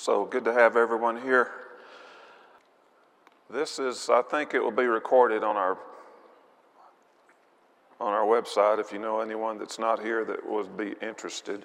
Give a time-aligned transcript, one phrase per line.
[0.00, 1.50] So good to have everyone here.
[3.50, 5.76] This is, I think it will be recorded on our
[8.00, 11.64] on our website if you know anyone that's not here that would be interested.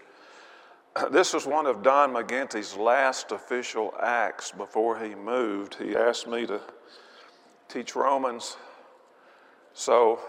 [1.11, 5.75] This was one of Don McGinty's last official acts before he moved.
[5.75, 6.59] He asked me to
[7.69, 8.57] teach Romans.
[9.75, 10.19] So,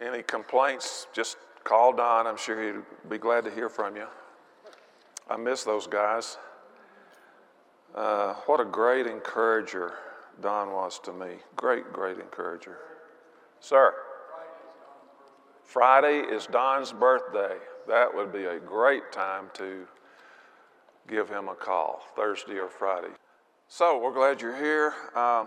[0.00, 2.28] any complaints, just call Don.
[2.28, 4.06] I'm sure he'd be glad to hear from you.
[5.28, 6.38] I miss those guys.
[7.94, 9.94] Uh, what a great encourager
[10.40, 11.36] Don was to me.
[11.56, 12.78] Great, great encourager.
[13.60, 13.92] Sir,
[15.64, 17.56] Friday is Don's birthday.
[17.86, 19.86] That would be a great time to
[21.08, 23.12] give him a call, Thursday or Friday.
[23.66, 24.94] So we're glad you're here.
[25.14, 25.44] Uh,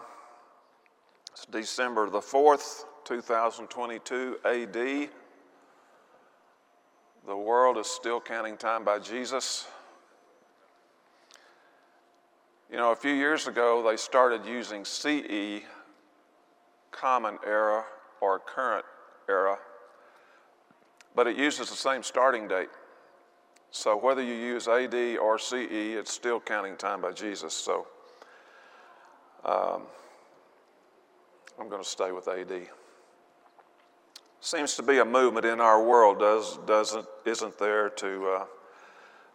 [1.31, 5.09] it's December the 4th, 2022 AD.
[7.25, 9.67] The world is still counting time by Jesus.
[12.71, 15.61] You know, a few years ago, they started using CE,
[16.91, 17.83] Common Era,
[18.21, 18.85] or Current
[19.29, 19.57] Era,
[21.15, 22.69] but it uses the same starting date.
[23.71, 27.53] So whether you use AD or CE, it's still counting time by Jesus.
[27.53, 27.87] So
[29.45, 29.83] um,
[31.59, 32.67] I'm going to stay with AD.
[34.43, 38.45] Seems to be a movement in our world, does, doesn't, isn't there, to uh,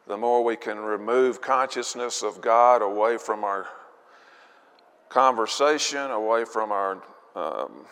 [0.08, 3.68] the more we can remove consciousness of God away from our
[5.08, 7.02] conversation, away from our
[7.36, 7.86] um,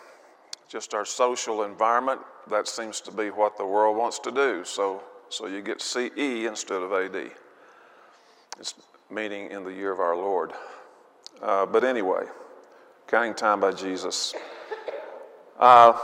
[0.69, 4.65] just our social environment, that seems to be what the world wants to do.
[4.65, 7.31] So, so you get CE instead of AD.
[8.59, 8.75] It's
[9.09, 10.53] meaning in the year of our Lord.
[11.41, 12.25] Uh, but anyway,
[13.07, 14.35] counting time by Jesus.
[15.61, 15.97] Uh,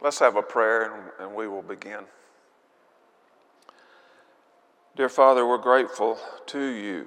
[0.00, 2.04] let's have a prayer and, and we will begin.
[4.96, 7.06] Dear Father, we're grateful to you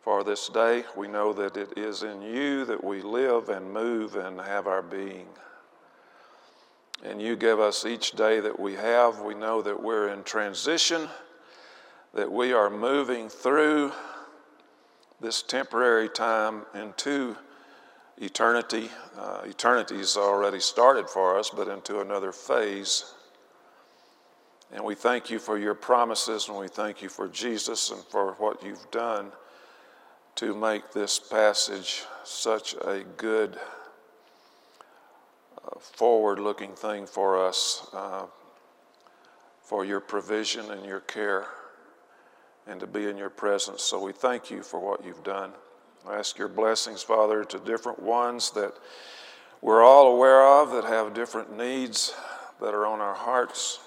[0.00, 0.84] for this day.
[0.96, 4.82] We know that it is in you that we live and move and have our
[4.82, 5.26] being.
[7.02, 9.20] And you give us each day that we have.
[9.20, 11.08] We know that we're in transition,
[12.14, 13.92] that we are moving through
[15.20, 17.36] this temporary time into
[18.18, 18.90] eternity.
[19.18, 23.14] Uh, eternity's already started for us, but into another phase.
[24.72, 28.32] And we thank you for your promises, and we thank you for Jesus and for
[28.34, 29.32] what you've done
[30.36, 33.56] to make this passage such a good,
[35.64, 38.26] uh, forward looking thing for us, uh,
[39.62, 41.46] for your provision and your care
[42.66, 43.82] and to be in your presence.
[43.82, 45.52] So we thank you for what you've done.
[46.08, 48.74] I ask your blessings, Father, to different ones that
[49.62, 52.14] we're all aware of that have different needs
[52.60, 53.80] that are on our hearts.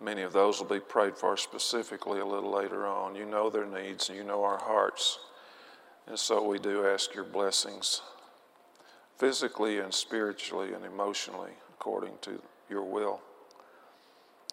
[0.00, 3.16] Many of those will be prayed for specifically a little later on.
[3.16, 5.18] You know their needs and you know our hearts.
[6.06, 8.02] And so we do ask your blessings
[9.18, 13.20] physically and spiritually and emotionally according to your will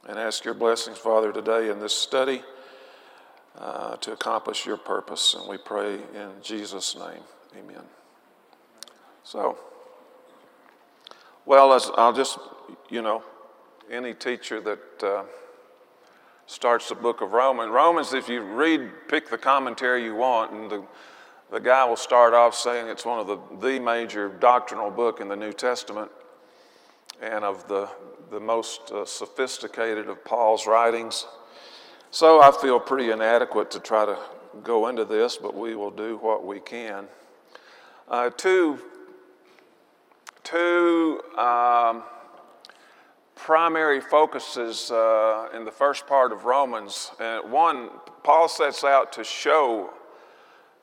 [0.08, 2.42] and ask your blessings, Father, today in this study
[3.58, 5.34] uh, to accomplish your purpose.
[5.34, 7.24] And we pray in Jesus' name.
[7.58, 7.84] Amen.
[9.24, 9.58] So,
[11.46, 12.40] well, I'll just,
[12.90, 13.24] you know,
[13.92, 15.24] any teacher that uh,
[16.46, 20.70] starts the book of Romans, Romans, if you read, pick the commentary you want, and
[20.70, 20.84] the,
[21.52, 25.28] the guy will start off saying it's one of the, the major doctrinal book in
[25.28, 26.12] the New Testament
[27.22, 27.90] and of the,
[28.32, 31.26] the most uh, sophisticated of Paul's writings.
[32.14, 34.20] So I feel pretty inadequate to try to
[34.64, 37.08] go into this, but we will do what we can.
[38.08, 38.78] Uh, two
[40.44, 42.04] two um,
[43.34, 47.10] primary focuses uh, in the first part of Romans.
[47.20, 47.90] And one,
[48.22, 49.90] Paul sets out to show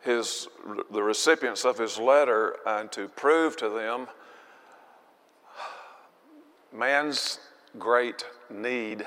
[0.00, 0.48] his,
[0.90, 4.08] the recipients of his letter and to prove to them
[6.72, 7.38] man's
[7.78, 9.06] great need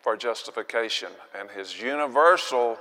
[0.00, 2.78] for justification and his universal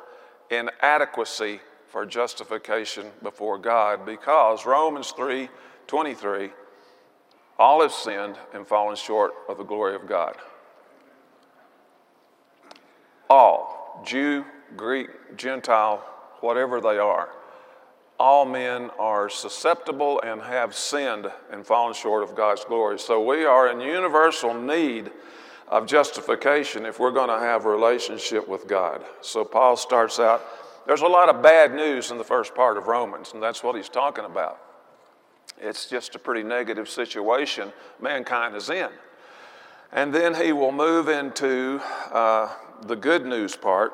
[0.50, 5.50] inadequacy for justification before God because Romans 3
[5.88, 6.52] 23,
[7.58, 10.36] all have sinned and fallen short of the glory of God.
[13.28, 14.46] All, Jew,
[14.78, 15.98] Greek, Gentile,
[16.42, 17.30] whatever they are,
[18.20, 23.00] all men are susceptible and have sinned and fallen short of God's glory.
[23.00, 25.10] So we are in universal need
[25.70, 29.04] of justification if we're going to have a relationship with God.
[29.22, 30.44] So Paul starts out,
[30.88, 33.76] there's a lot of bad news in the first part of Romans, and that's what
[33.76, 34.60] he's talking about.
[35.62, 37.72] It's just a pretty negative situation
[38.02, 38.90] mankind is in.
[39.92, 41.82] And then he will move into
[42.12, 42.50] uh,
[42.84, 43.94] the good news part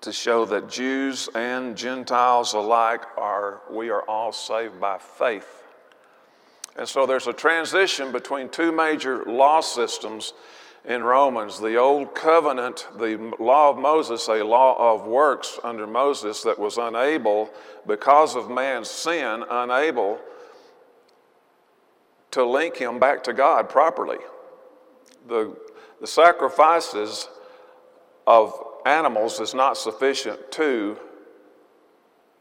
[0.00, 5.61] to show that Jews and Gentiles alike are, we are all saved by faith.
[6.76, 10.32] And so there's a transition between two major law systems
[10.84, 16.42] in Romans the Old Covenant, the law of Moses, a law of works under Moses
[16.42, 17.50] that was unable,
[17.86, 20.18] because of man's sin, unable
[22.32, 24.18] to link him back to God properly.
[25.28, 25.56] The,
[26.00, 27.28] the sacrifices
[28.26, 28.54] of
[28.84, 30.96] animals is not sufficient to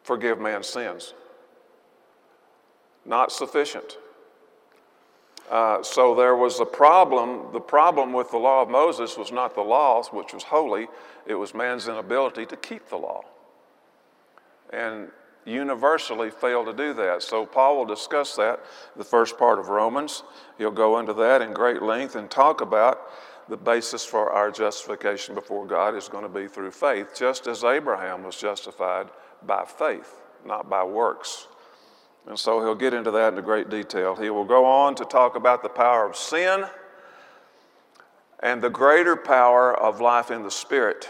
[0.04, 1.14] forgive man's sins.
[3.06, 3.98] Not sufficient.
[5.52, 7.52] Uh, so there was a problem.
[7.52, 10.88] The problem with the law of Moses was not the law, which was holy,
[11.28, 13.22] it was man's inability to keep the law.
[14.72, 15.10] And
[15.44, 17.22] universally failed to do that.
[17.22, 18.62] So Paul will discuss that,
[18.96, 20.24] the first part of Romans.
[20.58, 23.02] He'll go into that in great length and talk about
[23.50, 27.66] the basis for our justification before God is going to be through faith, just as
[27.66, 29.10] Abraham was justified
[29.46, 31.48] by faith, not by works.
[32.28, 34.16] And so he'll get into that in great detail.
[34.16, 36.66] He will go on to talk about the power of sin
[38.42, 41.10] and the greater power of life in the Spirit,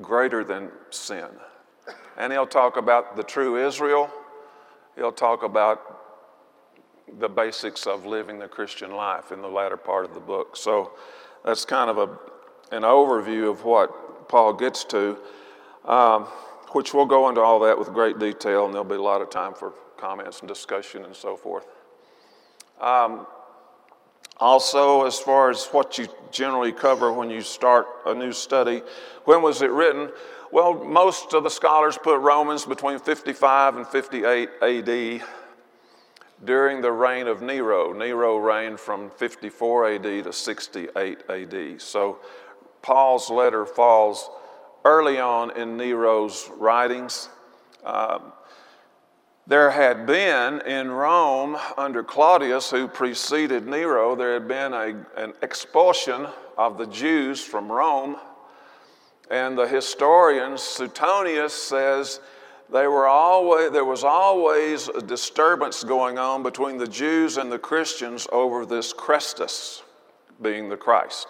[0.00, 1.28] greater than sin.
[2.16, 4.10] And he'll talk about the true Israel.
[4.96, 5.98] He'll talk about
[7.18, 10.56] the basics of living the Christian life in the latter part of the book.
[10.56, 10.92] So
[11.44, 15.16] that's kind of a, an overview of what Paul gets to.
[15.84, 16.26] Um,
[16.72, 19.30] which we'll go into all that with great detail, and there'll be a lot of
[19.30, 21.66] time for comments and discussion and so forth.
[22.80, 23.26] Um,
[24.38, 28.82] also, as far as what you generally cover when you start a new study,
[29.24, 30.10] when was it written?
[30.52, 35.22] Well, most of the scholars put Romans between 55 and 58 AD
[36.44, 37.92] during the reign of Nero.
[37.92, 41.82] Nero reigned from 54 AD to 68 AD.
[41.82, 42.18] So
[42.80, 44.30] Paul's letter falls
[44.84, 47.28] early on in Nero's writings.
[47.84, 48.32] Um,
[49.46, 55.32] there had been in Rome under Claudius, who preceded Nero, there had been a, an
[55.40, 56.26] expulsion
[56.58, 58.16] of the Jews from Rome.
[59.30, 62.20] And the historian Suetonius says
[62.70, 67.58] they were always, there was always a disturbance going on between the Jews and the
[67.58, 69.82] Christians over this Christus,
[70.42, 71.28] being the Christ.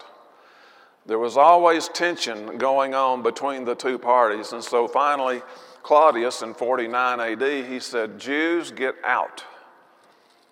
[1.08, 4.52] There was always tension going on between the two parties.
[4.52, 5.40] And so finally,
[5.82, 9.42] Claudius in 49 AD, he said, Jews, get out.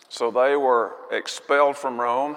[0.09, 2.37] So they were expelled from Rome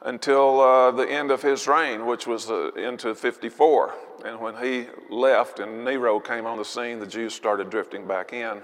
[0.00, 3.94] until uh, the end of his reign, which was uh, into 54.
[4.24, 8.32] And when he left and Nero came on the scene, the Jews started drifting back
[8.32, 8.62] in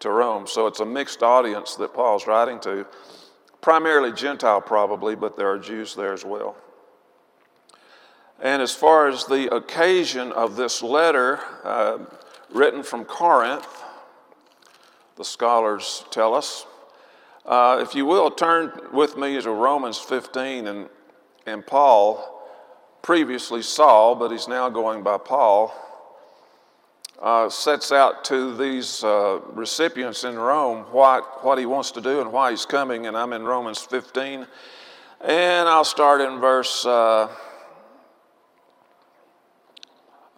[0.00, 0.46] to Rome.
[0.46, 2.86] So it's a mixed audience that Paul's writing to,
[3.62, 6.54] primarily Gentile probably, but there are Jews there as well.
[8.40, 11.98] And as far as the occasion of this letter uh,
[12.50, 13.66] written from Corinth,
[15.16, 16.66] the scholars tell us.
[17.46, 20.88] Uh, if you will, turn with me to Romans 15, and,
[21.46, 22.44] and Paul,
[23.02, 25.74] previously Saul, but he's now going by Paul,
[27.22, 32.20] uh, sets out to these uh, recipients in Rome what, what he wants to do
[32.20, 33.06] and why he's coming.
[33.06, 34.46] And I'm in Romans 15,
[35.22, 36.84] and I'll start in verse.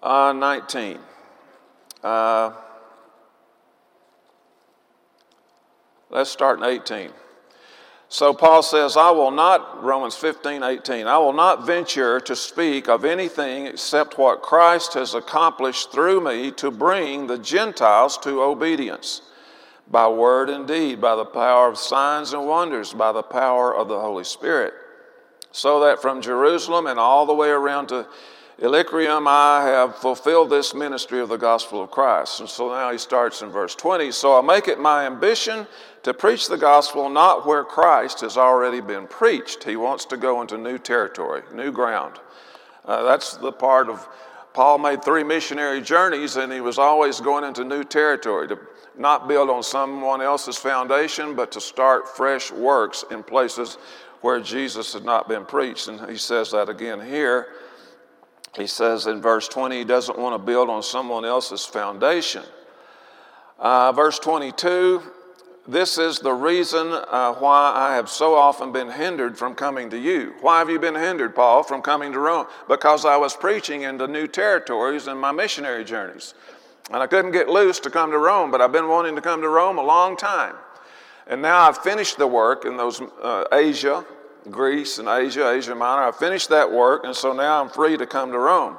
[0.02, 0.98] Uh, uh, 19.
[2.02, 2.52] Uh,
[6.10, 7.10] let's start in 18.
[8.10, 12.88] So Paul says, I will not, Romans 15, 18, I will not venture to speak
[12.88, 19.22] of anything except what Christ has accomplished through me to bring the Gentiles to obedience
[19.90, 23.88] by word and deed, by the power of signs and wonders, by the power of
[23.88, 24.72] the Holy Spirit.
[25.52, 28.06] So that from Jerusalem and all the way around to
[28.60, 32.40] Illyricum, I have fulfilled this ministry of the gospel of Christ.
[32.40, 34.10] And so now he starts in verse 20.
[34.10, 35.64] So I make it my ambition
[36.02, 39.62] to preach the gospel not where Christ has already been preached.
[39.62, 42.18] He wants to go into new territory, new ground.
[42.84, 44.08] Uh, that's the part of
[44.54, 48.58] Paul made three missionary journeys, and he was always going into new territory to
[48.96, 53.78] not build on someone else's foundation, but to start fresh works in places
[54.20, 55.86] where Jesus had not been preached.
[55.86, 57.46] And he says that again here.
[58.56, 62.42] He says in verse 20, he doesn't want to build on someone else's foundation.
[63.58, 65.02] Uh, verse 22,
[65.66, 69.98] this is the reason uh, why I have so often been hindered from coming to
[69.98, 70.34] you.
[70.40, 72.46] Why have you been hindered, Paul, from coming to Rome?
[72.68, 76.34] Because I was preaching into new territories in my missionary journeys.
[76.90, 79.42] And I couldn't get loose to come to Rome, but I've been wanting to come
[79.42, 80.54] to Rome a long time.
[81.26, 84.06] And now I've finished the work in those uh, Asia
[84.50, 86.08] Greece and Asia, Asia Minor.
[86.08, 88.76] I finished that work, and so now I'm free to come to Rome.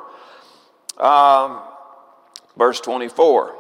[0.98, 1.62] Um,
[2.58, 3.56] verse 24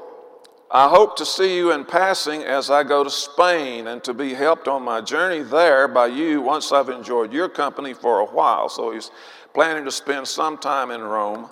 [0.71, 4.35] I hope to see you in passing as I go to Spain and to be
[4.35, 8.69] helped on my journey there by you once I've enjoyed your company for a while.
[8.69, 9.09] So he's
[9.55, 11.49] planning to spend some time in Rome.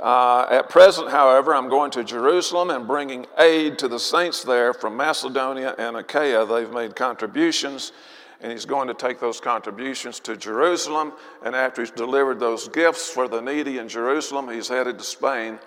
[0.00, 4.72] Uh, at present, however, I'm going to Jerusalem and bringing aid to the saints there
[4.72, 6.46] from Macedonia and Achaia.
[6.46, 7.92] They've made contributions,
[8.42, 11.12] and he's going to take those contributions to Jerusalem.
[11.44, 15.60] And after he's delivered those gifts for the needy in Jerusalem, he's headed to Spain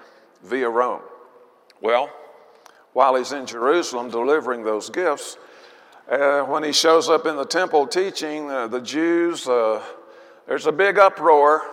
[0.44, 1.01] via Rome.
[1.82, 2.10] Well,
[2.91, 5.38] while he's in Jerusalem delivering those gifts,
[6.10, 9.82] uh, when he shows up in the temple teaching, uh, the Jews, uh,
[10.46, 11.63] there's a big uproar,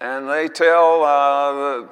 [0.00, 1.88] and they tell, uh, the,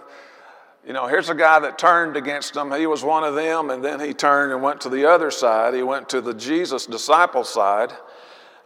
[0.91, 2.73] you know, here's a guy that turned against them.
[2.73, 5.73] He was one of them, and then he turned and went to the other side.
[5.73, 7.93] He went to the Jesus disciple side,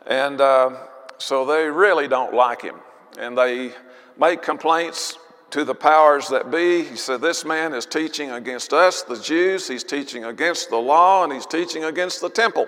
[0.06, 0.70] and uh,
[1.18, 2.76] so they really don't like him,
[3.18, 3.72] and they
[4.18, 5.18] make complaints
[5.50, 6.84] to the powers that be.
[6.84, 9.68] He said, This man is teaching against us, the Jews.
[9.68, 12.66] He's teaching against the law, and he's teaching against the temple.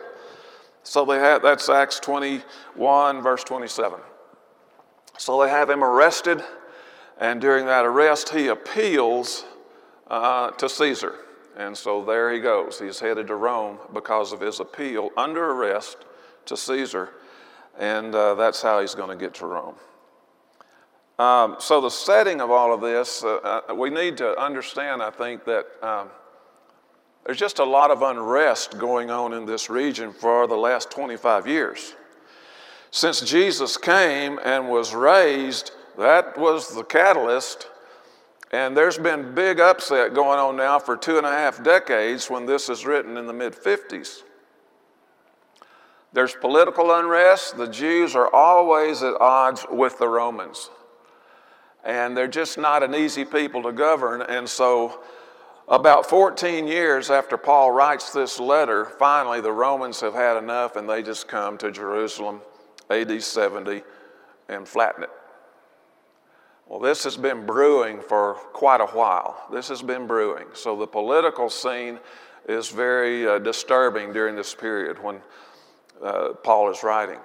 [0.82, 4.00] So they have, that's Acts 21, verse 27.
[5.16, 6.42] So they have him arrested,
[7.18, 9.44] and during that arrest, he appeals
[10.08, 11.14] uh, to Caesar.
[11.56, 12.78] And so there he goes.
[12.78, 15.98] He's headed to Rome because of his appeal under arrest
[16.46, 17.10] to Caesar,
[17.78, 19.74] and uh, that's how he's going to get to Rome.
[21.18, 25.10] Um, so, the setting of all of this, uh, uh, we need to understand, I
[25.10, 26.10] think, that um,
[27.24, 31.46] there's just a lot of unrest going on in this region for the last 25
[31.46, 31.94] years.
[32.90, 37.68] Since Jesus came and was raised, that was the catalyst.
[38.52, 42.46] And there's been big upset going on now for two and a half decades when
[42.46, 44.22] this is written in the mid 50s.
[46.12, 47.56] There's political unrest.
[47.56, 50.70] The Jews are always at odds with the Romans
[51.86, 54.20] and they're just not an easy people to govern.
[54.20, 55.00] And so,
[55.68, 60.88] about 14 years after Paul writes this letter, finally the Romans have had enough and
[60.88, 62.42] they just come to Jerusalem,
[62.90, 63.82] AD 70,
[64.48, 65.10] and flatten it.
[66.66, 69.46] Well, this has been brewing for quite a while.
[69.52, 70.46] This has been brewing.
[70.52, 72.00] So the political scene
[72.48, 75.20] is very uh, disturbing during this period when
[76.02, 77.20] uh, Paul is writing.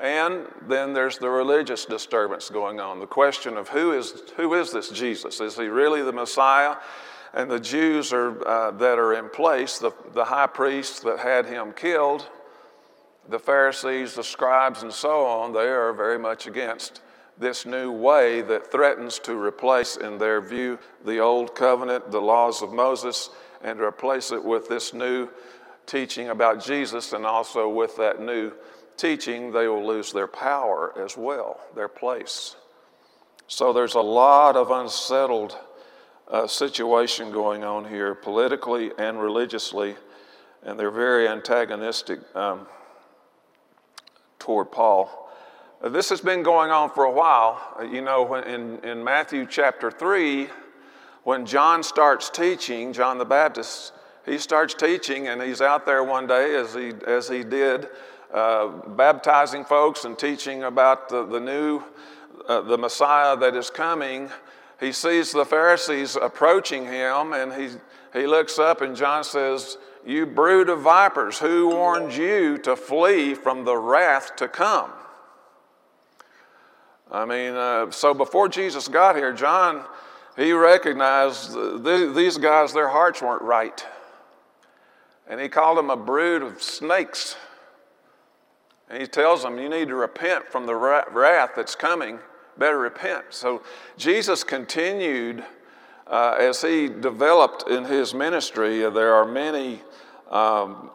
[0.00, 3.00] And then there's the religious disturbance going on.
[3.00, 5.40] The question of who is, who is this Jesus?
[5.40, 6.76] Is he really the Messiah?
[7.32, 11.46] And the Jews are, uh, that are in place, the, the high priests that had
[11.46, 12.28] him killed,
[13.28, 17.00] the Pharisees, the scribes, and so on, they are very much against
[17.38, 22.62] this new way that threatens to replace, in their view, the old covenant, the laws
[22.62, 23.30] of Moses,
[23.62, 25.28] and replace it with this new
[25.86, 28.52] teaching about Jesus and also with that new
[28.96, 32.56] teaching, they will lose their power as well, their place.
[33.46, 35.56] So there's a lot of unsettled
[36.28, 39.96] uh, situation going on here, politically and religiously,
[40.64, 42.66] and they're very antagonistic um,
[44.38, 45.25] toward Paul.
[45.84, 47.60] This has been going on for a while.
[47.78, 50.48] Uh, you know, in, in Matthew chapter 3,
[51.24, 53.92] when John starts teaching, John the Baptist,
[54.24, 57.88] he starts teaching, and he's out there one day, as he, as he did
[58.32, 61.82] uh, baptizing folks and teaching about the, the new,
[62.48, 64.30] uh, the Messiah that is coming,
[64.80, 67.76] he sees the Pharisees approaching him and he,
[68.18, 73.34] he looks up and John says, You brood of vipers, who warned you to flee
[73.34, 74.90] from the wrath to come?
[77.10, 79.84] I mean, uh, so before Jesus got here, John,
[80.36, 83.84] he recognized th- these guys, their hearts weren't right.
[85.28, 87.36] And he called them a brood of snakes.
[88.88, 92.18] And he tells them, You need to repent from the wrath that's coming.
[92.58, 93.26] Better repent.
[93.30, 93.62] So
[93.96, 95.44] Jesus continued
[96.06, 98.84] uh, as he developed in his ministry.
[98.84, 99.80] Uh, there are many
[100.30, 100.90] um,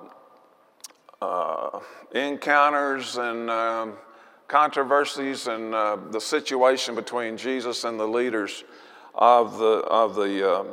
[1.21, 1.79] uh,
[2.13, 3.93] encounters and um,
[4.51, 8.65] controversies and uh, the situation between Jesus and the leaders
[9.15, 10.67] of the, of the um,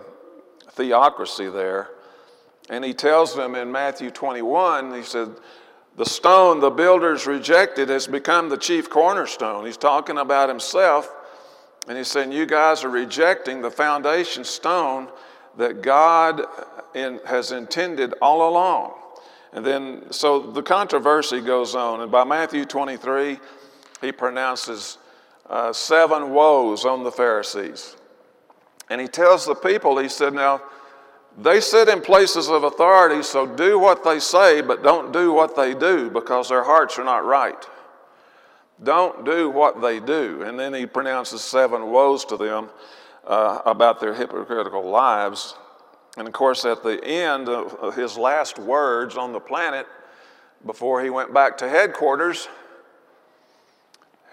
[0.72, 1.88] theocracy there.
[2.68, 5.30] And he tells them in Matthew 21, he said,
[5.96, 9.66] the stone the builders rejected has become the chief cornerstone.
[9.66, 11.12] He's talking about himself,
[11.88, 15.08] and he's saying, You guys are rejecting the foundation stone
[15.56, 16.42] that God
[16.94, 18.94] in, has intended all along.
[19.52, 22.00] And then, so the controversy goes on.
[22.00, 23.40] And by Matthew 23,
[24.00, 24.98] he pronounces
[25.48, 27.96] uh, seven woes on the Pharisees.
[28.90, 30.62] And he tells the people, he said, Now,
[31.36, 35.56] They sit in places of authority, so do what they say, but don't do what
[35.56, 37.66] they do because their hearts are not right.
[38.82, 40.42] Don't do what they do.
[40.42, 42.70] And then he pronounces seven woes to them
[43.26, 45.54] uh, about their hypocritical lives.
[46.16, 49.86] And of course, at the end of his last words on the planet,
[50.66, 52.48] before he went back to headquarters,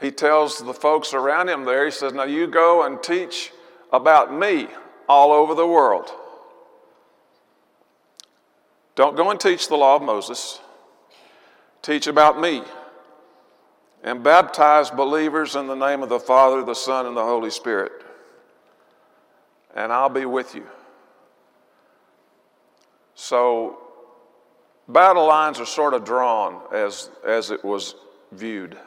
[0.01, 3.51] he tells the folks around him there, he says, Now you go and teach
[3.91, 4.67] about me
[5.07, 6.11] all over the world.
[8.95, 10.59] Don't go and teach the law of Moses.
[11.81, 12.63] Teach about me.
[14.03, 17.91] And baptize believers in the name of the Father, the Son, and the Holy Spirit.
[19.75, 20.65] And I'll be with you.
[23.15, 23.79] So,
[24.87, 27.95] battle lines are sort of drawn as, as it was
[28.31, 28.77] viewed.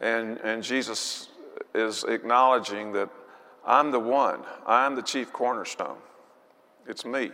[0.00, 1.28] And, and Jesus
[1.74, 3.08] is acknowledging that
[3.66, 5.96] I'm the one, I'm the chief cornerstone.
[6.86, 7.30] It's me.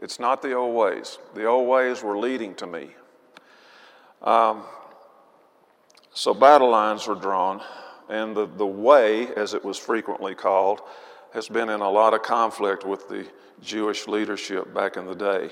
[0.00, 1.18] It's not the old ways.
[1.34, 2.90] The old ways were leading to me.
[4.22, 4.62] Um,
[6.12, 7.62] so battle lines were drawn,
[8.08, 10.80] and the, the way, as it was frequently called,
[11.32, 13.26] has been in a lot of conflict with the
[13.62, 15.50] Jewish leadership back in the day.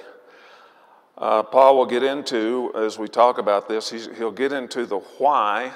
[1.16, 5.72] Uh, Paul will get into, as we talk about this, he'll get into the why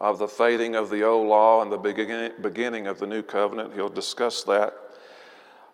[0.00, 3.74] of the fading of the old law and the beginning of the new covenant.
[3.74, 4.74] He'll discuss that.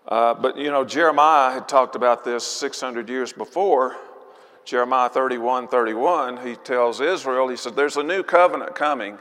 [0.08, 3.96] Uh, but you know, Jeremiah had talked about this 600 years before.
[4.64, 9.16] Jeremiah 31 31, he tells Israel, he said, There's a new covenant coming,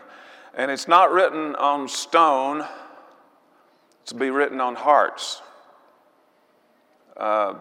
[0.56, 2.66] and it's not written on stone,
[4.02, 5.44] it's to be written on hearts.
[7.16, 7.56] Uh,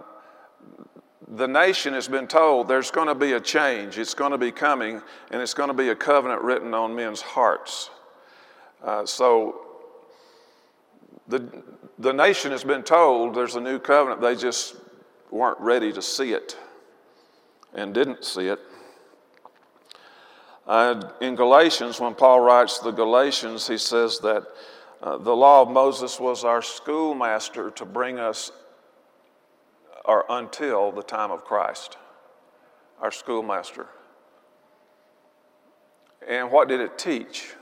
[1.29, 4.53] the nation has been told there's going to be a change, it's going to be
[4.53, 5.01] coming,
[5.31, 7.91] and it's going to be a covenant written on men's hearts.
[8.83, 9.61] Uh, so
[11.29, 11.63] the,
[11.99, 14.77] the nation has been told there's a new covenant, they just
[15.31, 16.57] weren't ready to see it
[17.73, 18.61] and didn't see it.
[20.67, 24.45] Uh, in Galatians, when Paul writes the Galatians, he says that
[25.03, 28.51] uh, the law of Moses was our schoolmaster to bring us
[30.05, 31.97] or until the time of Christ,
[33.01, 33.87] our schoolmaster.
[36.27, 37.55] And what did it teach?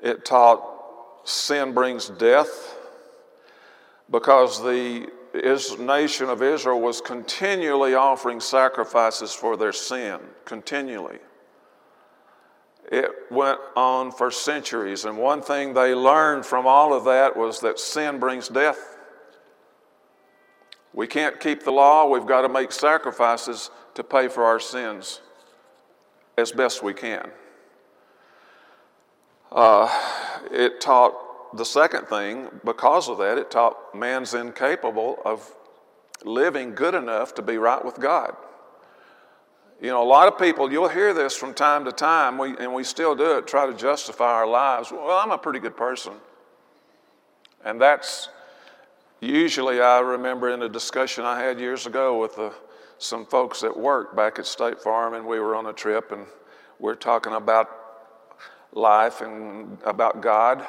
[0.00, 0.62] It taught
[1.24, 2.76] sin brings death
[4.10, 5.08] because the
[5.78, 11.18] nation of Israel was continually offering sacrifices for their sin, continually.
[12.90, 17.60] It went on for centuries, and one thing they learned from all of that was
[17.60, 18.91] that sin brings death.
[20.94, 25.20] We can't keep the law, we've got to make sacrifices to pay for our sins
[26.36, 27.30] as best we can.
[29.50, 29.88] Uh,
[30.50, 35.54] it taught the second thing, because of that, it taught man's incapable of
[36.24, 38.34] living good enough to be right with God.
[39.80, 42.72] You know, a lot of people, you'll hear this from time to time, we, and
[42.72, 44.92] we still do it, try to justify our lives.
[44.92, 46.12] Well, I'm a pretty good person.
[47.64, 48.28] And that's
[49.22, 52.50] Usually, I remember in a discussion I had years ago with uh,
[52.98, 56.26] some folks at work back at State Farm, and we were on a trip, and
[56.80, 57.70] we are talking about
[58.72, 60.66] life and about God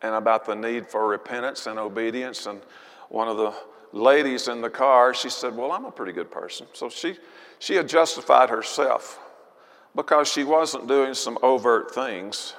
[0.00, 2.46] and about the need for repentance and obedience.
[2.46, 2.60] And
[3.08, 3.52] one of the
[3.90, 6.68] ladies in the car, she said, Well, I'm a pretty good person.
[6.72, 7.16] So she,
[7.58, 9.18] she had justified herself
[9.96, 12.54] because she wasn't doing some overt things.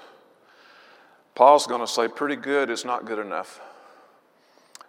[1.36, 3.60] Paul's going to say pretty good is not good enough.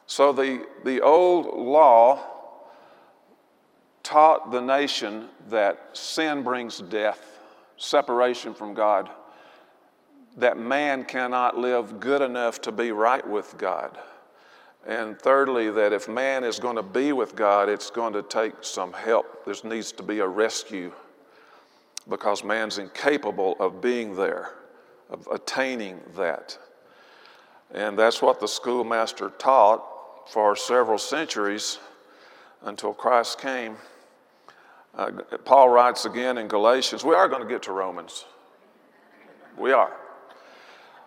[0.06, 2.22] So the, the old law
[4.02, 7.38] taught the nation that sin brings death,
[7.78, 9.08] separation from God,
[10.36, 13.96] that man cannot live good enough to be right with God.
[14.86, 18.52] And thirdly, that if man is going to be with God, it's going to take
[18.60, 19.46] some help.
[19.46, 20.92] There needs to be a rescue
[22.06, 24.50] because man's incapable of being there
[25.10, 26.58] of attaining that.
[27.72, 31.78] And that's what the schoolmaster taught for several centuries
[32.62, 33.76] until Christ came.
[34.94, 35.10] Uh,
[35.44, 38.24] Paul writes again in Galatians, we are going to get to Romans.
[39.58, 39.92] We are.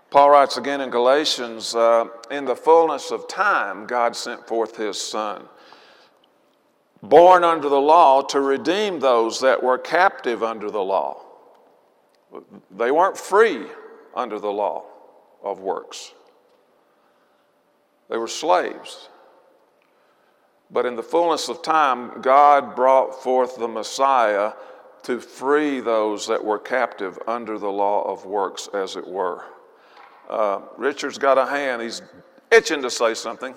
[0.09, 4.99] Paul writes again in Galatians, uh, in the fullness of time, God sent forth his
[4.99, 5.47] Son,
[7.01, 11.21] born under the law to redeem those that were captive under the law.
[12.71, 13.65] They weren't free
[14.17, 14.83] under the law
[15.43, 16.13] of works.
[18.09, 19.09] They were slaves.
[20.69, 24.51] But in the fullness of time, God brought forth the Messiah
[25.03, 29.45] to free those that were captive under the law of works, as it were.
[30.29, 31.81] Uh, Richard's got a hand.
[31.81, 32.01] He's
[32.51, 33.55] itching to say something.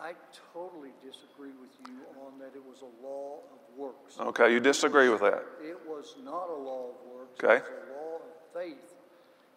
[0.00, 0.14] I
[0.52, 4.18] totally disagree with you on that it was a law of works.
[4.18, 5.44] Okay, you disagree with that.
[5.62, 7.44] It was not a law of works.
[7.44, 7.56] Okay.
[7.56, 8.91] It was a law of faith,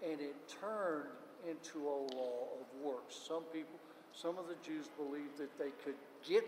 [0.10, 1.10] and it turned
[1.50, 3.15] into a law of works.
[3.28, 3.80] Some people,
[4.13, 5.96] some of the Jews believed that they could
[6.28, 6.46] get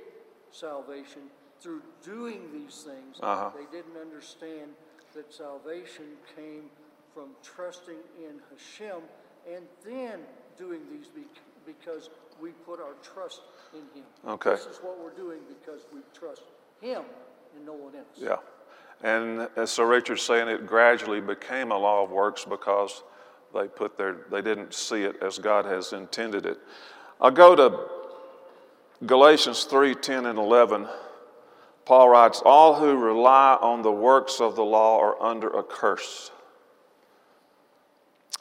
[0.51, 1.23] salvation
[1.59, 3.17] through doing these things.
[3.21, 3.49] Uh-huh.
[3.55, 4.71] They didn't understand
[5.15, 6.69] that salvation came
[7.13, 9.01] from trusting in Hashem
[9.51, 10.19] and then
[10.57, 11.07] doing these
[11.65, 12.09] because
[12.41, 13.41] we put our trust
[13.73, 14.05] in Him.
[14.27, 14.51] Okay.
[14.51, 16.43] This is what we're doing because we trust
[16.81, 17.01] Him
[17.55, 18.05] and no one else.
[18.15, 18.37] Yeah.
[19.03, 23.03] And as Sir Richard's saying, it gradually became a law of works because
[23.57, 26.59] they put their, they didn't see it as God has intended it.
[27.19, 30.87] I'll go to Galatians 3 10 and 11.
[31.85, 36.31] Paul writes, All who rely on the works of the law are under a curse.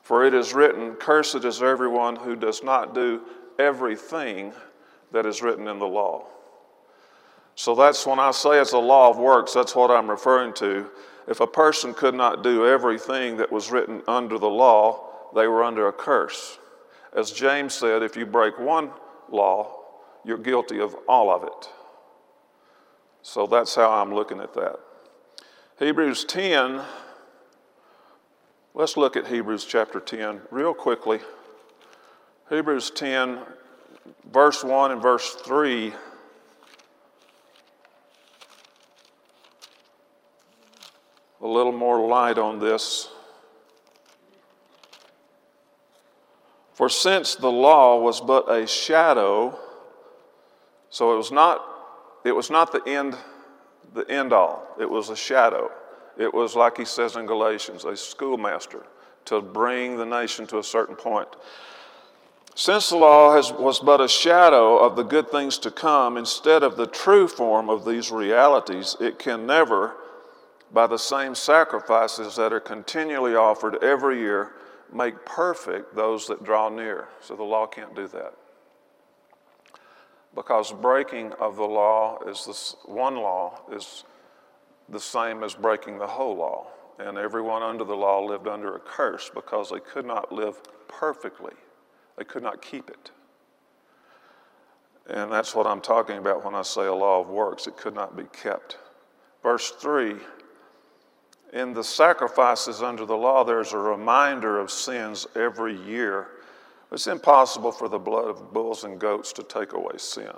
[0.03, 3.23] For it is written, Cursed is everyone who does not do
[3.59, 4.53] everything
[5.13, 6.27] that is written in the law.
[7.55, 10.91] So that's when I say it's a law of works, that's what I'm referring to.
[11.27, 15.06] If a person could not do everything that was written under the law,
[15.37, 16.59] they were under a curse.
[17.13, 18.91] As James said, if you break one
[19.31, 19.85] law,
[20.25, 21.71] you're guilty of all of it.
[23.23, 24.81] So that's how I'm looking at that.
[25.79, 26.81] Hebrews 10,
[28.75, 31.21] let's look at Hebrews chapter 10 real quickly.
[32.49, 33.41] Hebrews 10,
[34.33, 35.93] verse 1 and verse 3.
[41.43, 43.11] A little more light on this.
[46.77, 49.59] For since the law was but a shadow,
[50.91, 51.65] so it was not,
[52.23, 53.17] it was not the end,
[53.95, 54.63] the end all.
[54.79, 55.71] It was a shadow.
[56.19, 58.85] It was like he says in Galatians, a schoolmaster
[59.25, 61.29] to bring the nation to a certain point.
[62.55, 66.63] Since the law has, was but a shadow of the good things to come, instead
[66.63, 69.95] of the true form of these realities, it can never,
[70.71, 74.53] by the same sacrifices that are continually offered every year,
[74.93, 77.09] make perfect those that draw near.
[77.21, 78.35] So the law can't do that.
[80.35, 84.05] Because breaking of the law is this one law is
[84.89, 86.69] the same as breaking the whole law.
[86.99, 91.55] And everyone under the law lived under a curse because they could not live perfectly.
[92.17, 93.11] They could not keep it.
[95.09, 97.67] And that's what I'm talking about when I say a law of works.
[97.67, 98.79] It could not be kept.
[99.43, 100.17] Verse 3
[101.53, 106.29] In the sacrifices under the law, there's a reminder of sins every year.
[106.93, 110.33] It's impossible for the blood of bulls and goats to take away sin.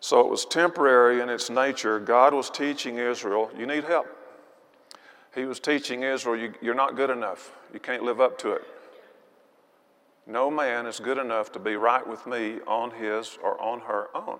[0.00, 2.00] So it was temporary in its nature.
[2.00, 4.06] God was teaching Israel, you need help.
[5.34, 7.52] He was teaching Israel, you, you're not good enough.
[7.72, 8.62] You can't live up to it.
[10.26, 14.08] No man is good enough to be right with me on his or on her
[14.14, 14.38] own.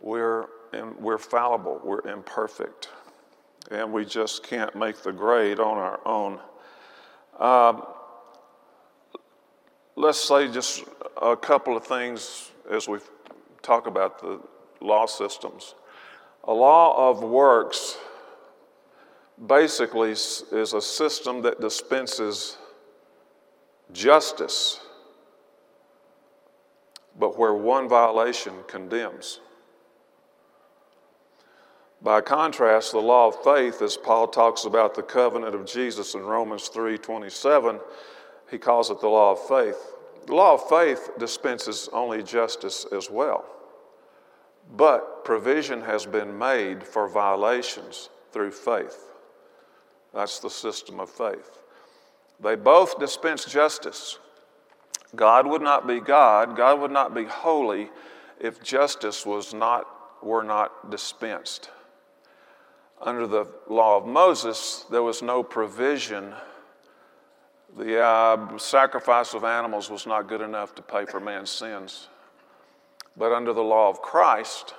[0.00, 2.90] We're, in, we're fallible, we're imperfect,
[3.70, 6.40] and we just can't make the grade on our own.
[7.38, 7.86] Um,
[9.96, 10.84] let's say just
[11.20, 12.98] a couple of things as we
[13.62, 14.40] talk about the
[14.80, 15.74] law systems.
[16.44, 17.98] A law of works
[19.46, 22.58] basically is a system that dispenses
[23.92, 24.80] justice,
[27.18, 29.40] but where one violation condemns.
[32.00, 36.24] By contrast, the law of faith, as Paul talks about the covenant of Jesus in
[36.24, 37.80] Romans 3:27,
[38.50, 39.94] he calls it the law of faith.
[40.26, 43.44] The law of faith dispenses only justice as well.
[44.70, 49.08] But provision has been made for violations through faith.
[50.12, 51.58] That's the system of faith.
[52.40, 54.18] They both dispense justice.
[55.16, 57.90] God would not be God, God would not be holy
[58.38, 61.70] if justice was not, were not dispensed.
[63.00, 66.34] Under the law of Moses, there was no provision.
[67.76, 72.08] The uh, sacrifice of animals was not good enough to pay for man's sins.
[73.16, 74.74] But under the law of Christ,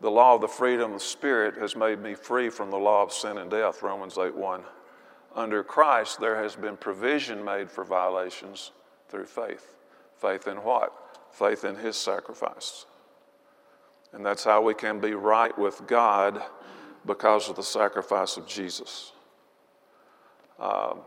[0.00, 3.12] the law of the freedom of Spirit has made me free from the law of
[3.12, 4.62] sin and death, Romans 8 1.
[5.34, 8.72] Under Christ, there has been provision made for violations
[9.08, 9.76] through faith.
[10.16, 10.92] Faith in what?
[11.30, 12.86] Faith in His sacrifice.
[14.12, 16.42] And that's how we can be right with God
[17.06, 19.12] because of the sacrifice of Jesus.
[20.60, 21.00] Um,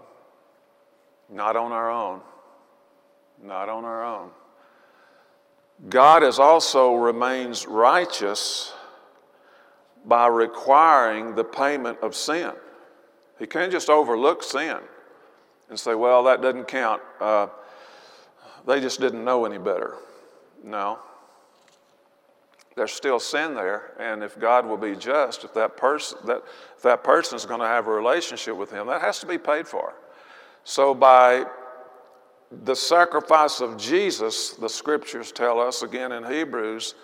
[1.30, 2.22] not on our own.
[3.44, 4.30] Not on our own.
[5.90, 8.74] God is also remains righteous
[10.06, 12.52] by requiring the payment of sin.
[13.40, 14.78] He can't just overlook sin
[15.70, 17.02] and say, well, that doesn't count.
[17.20, 17.48] Uh,
[18.66, 19.96] they just didn't know any better.
[20.64, 21.00] No.
[22.76, 26.44] There's still sin there, and if God will be just, if that person that
[26.76, 29.38] if that person is going to have a relationship with Him, that has to be
[29.38, 29.94] paid for.
[30.66, 31.46] So by
[32.52, 36.96] the sacrifice of Jesus, the scriptures tell us again in Hebrews,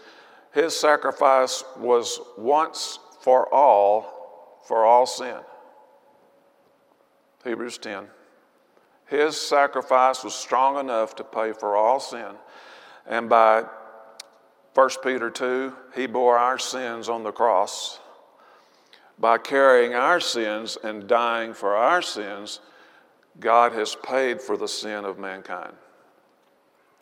[0.52, 5.38] his sacrifice was once for all, for all sin.
[7.44, 8.08] Hebrews 10.
[9.08, 12.36] His sacrifice was strong enough to pay for all sin.
[13.06, 13.66] And by
[14.74, 18.00] 1 Peter 2, he bore our sins on the cross.
[19.20, 22.62] By carrying our sins and dying for our sins,
[23.40, 25.74] God has paid for the sin of mankind.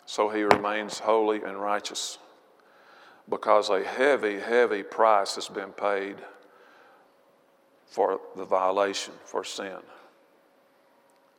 [0.06, 2.18] So he remains holy and righteous
[3.30, 6.16] because a heavy, heavy price has been paid
[7.86, 9.78] for the violation, for sin.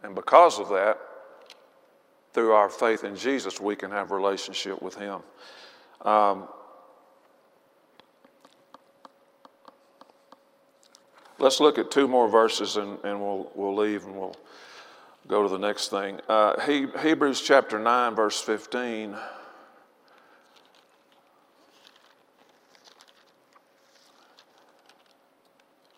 [0.02, 0.98] And because of that,
[2.32, 5.20] through our faith in Jesus, we can have relationship with Him.
[6.02, 6.48] Um,
[11.38, 14.36] let's look at two more verses and, and we'll, we'll leave and we'll
[15.26, 16.20] go to the next thing.
[16.28, 19.16] Uh, he, Hebrews chapter 9, verse 15.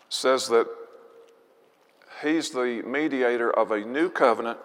[0.09, 0.69] says that
[2.23, 4.59] he's the mediator of a new covenant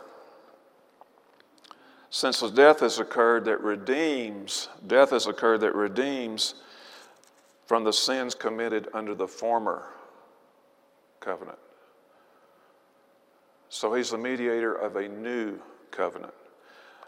[2.18, 6.56] since the death has occurred that redeems, death has occurred that redeems
[7.68, 9.84] from the sins committed under the former
[11.20, 11.60] covenant.
[13.70, 15.60] So he's the mediator of a new
[15.92, 16.34] covenant.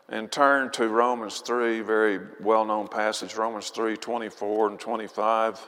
[0.10, 5.60] And turn to Romans 3, very well known passage, Romans 3 24 and 25,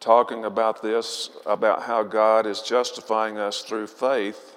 [0.00, 4.56] talking about this, about how God is justifying us through faith.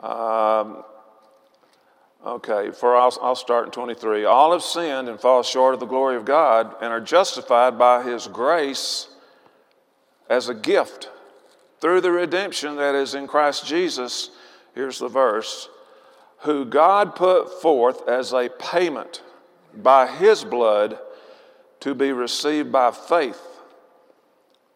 [0.00, 0.84] Um,
[2.24, 4.24] okay, for I'll, I'll start in 23.
[4.24, 8.02] All have sinned and fall short of the glory of God and are justified by
[8.02, 9.08] his grace
[10.28, 11.10] as a gift
[11.80, 14.30] through the redemption that is in Christ Jesus,
[14.74, 15.68] here's the verse,
[16.38, 19.22] who God put forth as a payment
[19.74, 20.98] by his blood
[21.80, 23.40] to be received by faith.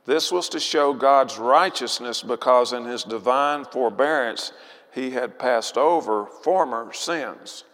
[0.05, 4.53] This was to show God's righteousness because in his divine forbearance
[4.93, 7.65] he had passed over former sins.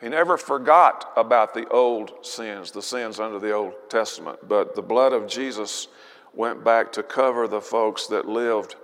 [0.00, 4.82] He never forgot about the old sins, the sins under the Old Testament, but the
[4.82, 5.88] blood of Jesus
[6.34, 8.76] went back to cover the folks that lived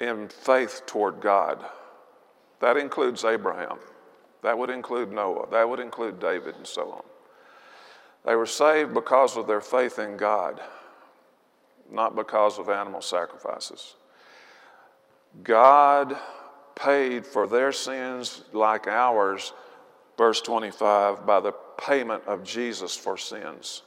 [0.00, 1.64] in faith toward God.
[2.60, 3.78] That includes Abraham.
[4.42, 5.48] That would include Noah.
[5.50, 7.02] That would include David and so on.
[8.24, 10.60] They were saved because of their faith in God,
[11.90, 13.94] not because of animal sacrifices.
[15.42, 16.16] God
[16.74, 19.52] paid for their sins like ours,
[20.16, 23.82] verse 25, by the payment of Jesus for sins.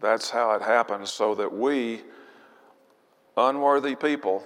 [0.00, 2.02] That's how it happens, so that we,
[3.36, 4.44] unworthy people,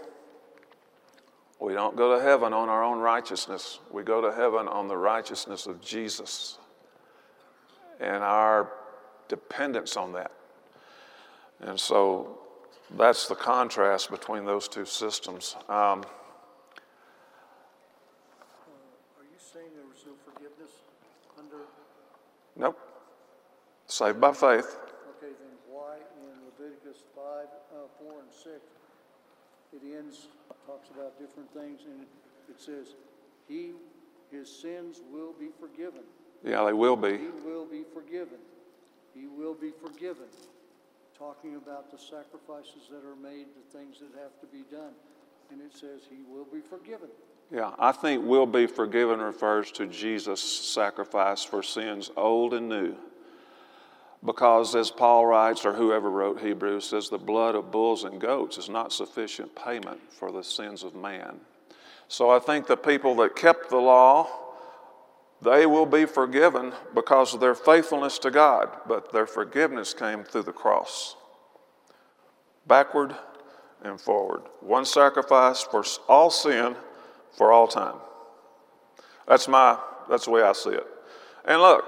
[1.61, 3.79] we don't go to heaven on our own righteousness.
[3.91, 6.59] We go to heaven on the righteousness of Jesus
[8.01, 8.73] and our
[9.29, 10.33] dependence on that.
[11.61, 12.42] And so
[12.97, 15.57] that's the contrast between those two systems.
[15.69, 16.05] Um,
[19.19, 20.71] Are you saying there was no forgiveness
[21.39, 21.65] under,
[22.57, 22.79] nope.
[23.87, 24.77] Saved by faith.
[25.17, 28.61] okay, then why in Leviticus five, uh, four and six,
[29.73, 30.29] it ends,
[30.67, 32.09] talks about different things, and it,
[32.51, 32.95] it says,
[33.49, 33.73] he,
[34.31, 36.03] his sins will be forgiven.
[36.45, 37.19] Yeah, they will be.
[37.19, 38.39] He will be forgiven.
[39.15, 40.27] He will be forgiven.
[41.23, 44.91] Talking about the sacrifices that are made, the things that have to be done.
[45.53, 47.11] And it says he will be forgiven.
[47.53, 52.97] Yeah, I think will be forgiven refers to Jesus' sacrifice for sins old and new.
[54.25, 58.59] Because, as Paul writes, or whoever wrote Hebrews, says the blood of bulls and goats
[58.59, 61.39] is not sufficient payment for the sins of man.
[62.09, 64.29] So I think the people that kept the law,
[65.43, 70.45] they will be forgiven because of their faithfulness to God, but their forgiveness came through
[70.45, 71.17] the cross.
[72.67, 73.15] Backward
[73.83, 74.43] and forward.
[74.61, 76.77] One sacrifice for all sin
[77.33, 77.97] for all time.
[79.27, 79.79] That's my
[80.09, 80.87] that's the way I see it.
[81.45, 81.85] And look,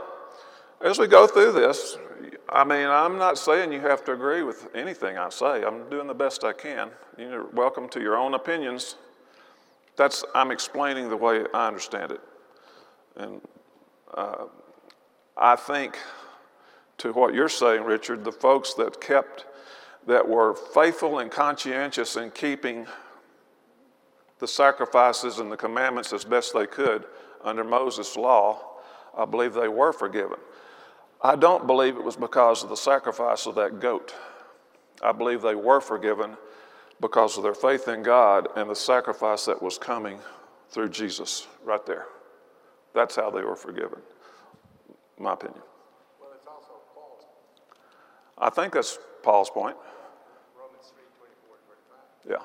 [0.80, 1.96] as we go through this,
[2.48, 5.62] I mean, I'm not saying you have to agree with anything I say.
[5.62, 6.90] I'm doing the best I can.
[7.16, 8.96] You're welcome to your own opinions.
[9.96, 12.20] That's I'm explaining the way I understand it.
[13.16, 13.40] And
[14.12, 14.46] uh,
[15.36, 15.98] I think
[16.98, 19.46] to what you're saying, Richard, the folks that kept,
[20.06, 22.86] that were faithful and conscientious in keeping
[24.38, 27.04] the sacrifices and the commandments as best they could
[27.42, 28.60] under Moses' law,
[29.16, 30.38] I believe they were forgiven.
[31.22, 34.14] I don't believe it was because of the sacrifice of that goat.
[35.02, 36.36] I believe they were forgiven
[37.00, 40.18] because of their faith in God and the sacrifice that was coming
[40.70, 42.06] through Jesus right there.
[42.94, 44.00] That's how they were forgiven,
[45.18, 45.60] my opinion.
[46.20, 47.24] Well, it's also Paul's,
[48.38, 49.76] I think that's Paul's point.
[50.56, 51.56] Romans 3, 24
[52.24, 52.40] 25.
[52.40, 52.44] Yeah.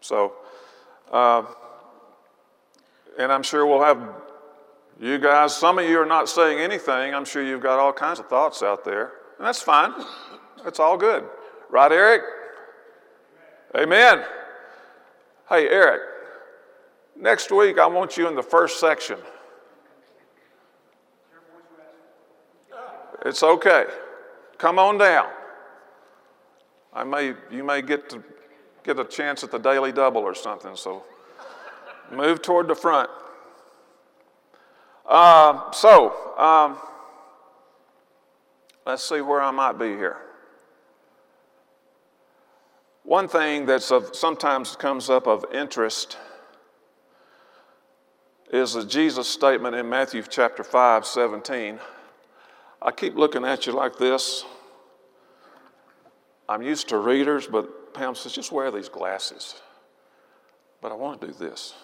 [0.00, 0.34] So,
[1.10, 1.44] uh,
[3.18, 3.98] and I'm sure we'll have
[4.98, 7.14] you guys, some of you are not saying anything.
[7.14, 9.12] I'm sure you've got all kinds of thoughts out there.
[9.38, 9.92] And that's fine.
[10.64, 11.24] That's all good.
[11.68, 12.22] Right, Eric?
[13.76, 14.24] Amen.
[15.48, 16.00] Hey, Eric,
[17.14, 19.18] next week I want you in the first section.
[23.26, 23.86] It's okay.
[24.56, 25.28] Come on down.
[26.92, 28.22] I may, you may get to
[28.84, 31.02] get a chance at the daily double or something, so
[32.12, 33.10] move toward the front.
[35.04, 36.78] Uh, so, um,
[38.86, 40.18] let's see where I might be here.
[43.02, 46.16] One thing that sometimes comes up of interest
[48.52, 51.80] is a Jesus statement in Matthew chapter 5, 17.
[52.80, 54.44] I keep looking at you like this.
[56.48, 59.60] I'm used to readers, but Pam says, just wear these glasses.
[60.80, 61.74] But I want to do this.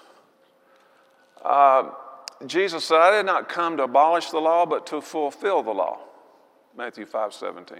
[1.44, 1.90] Uh,
[2.46, 6.00] Jesus said, I did not come to abolish the law, but to fulfill the law.
[6.76, 7.78] Matthew 5 17.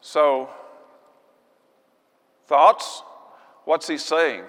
[0.00, 0.50] So,
[2.46, 3.02] thoughts?
[3.64, 4.44] What's he saying?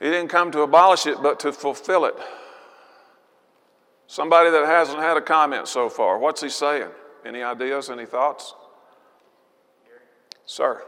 [0.00, 2.14] He didn't come to abolish it, but to fulfill it.
[4.06, 6.90] Somebody that hasn't had a comment so far, what's he saying?
[7.24, 8.54] Any ideas, any thoughts?
[10.44, 10.82] Sir.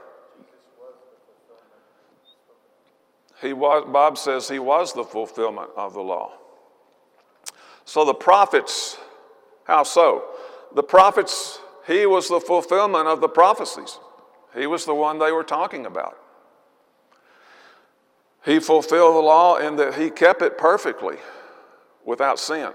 [3.41, 6.33] He was, Bob says he was the fulfillment of the law.
[7.85, 8.99] So the prophets,
[9.65, 10.25] how so?
[10.75, 13.99] The prophets, he was the fulfillment of the prophecies.
[14.55, 16.19] He was the one they were talking about.
[18.45, 21.17] He fulfilled the law in that he kept it perfectly
[22.05, 22.73] without sin.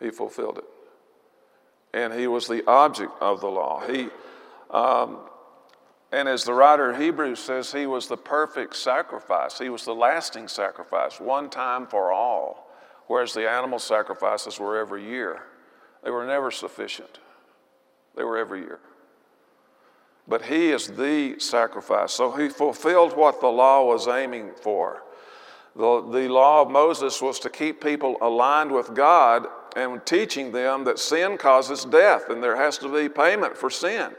[0.00, 0.64] He fulfilled it.
[1.92, 3.82] And he was the object of the law.
[3.86, 4.08] He,
[4.70, 5.18] um,
[6.12, 9.58] and as the writer of Hebrews says, he was the perfect sacrifice.
[9.58, 12.70] He was the lasting sacrifice, one time for all,
[13.06, 15.42] whereas the animal sacrifices were every year.
[16.04, 17.18] They were never sufficient,
[18.14, 18.80] they were every year.
[20.26, 22.12] But he is the sacrifice.
[22.12, 25.02] So he fulfilled what the law was aiming for.
[25.74, 30.84] The, the law of Moses was to keep people aligned with God and teaching them
[30.84, 34.12] that sin causes death and there has to be payment for sin.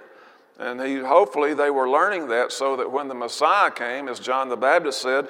[0.60, 4.50] And he, hopefully they were learning that so that when the Messiah came, as John
[4.50, 5.30] the Baptist said,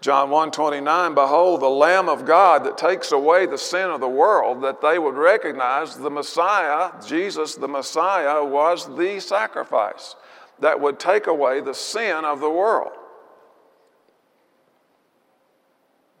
[0.00, 4.62] John 1:29, behold the lamb of God that takes away the sin of the world,
[4.62, 10.14] that they would recognize the Messiah, Jesus the Messiah was the sacrifice
[10.60, 12.92] that would take away the sin of the world.